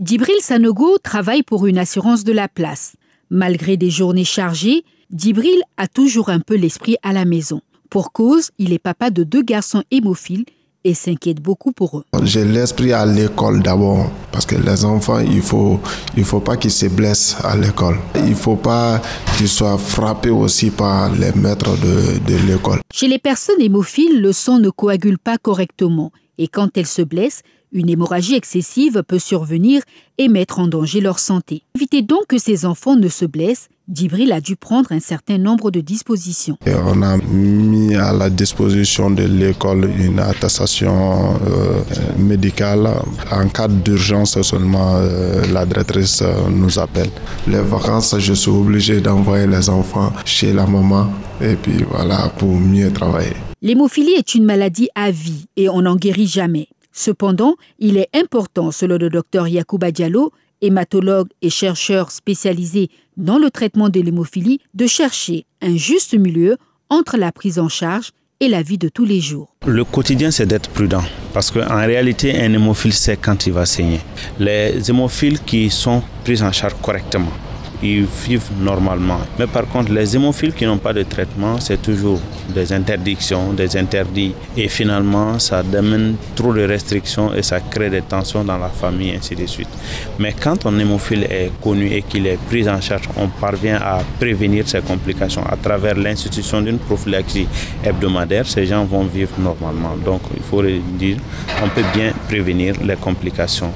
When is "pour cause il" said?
7.90-8.72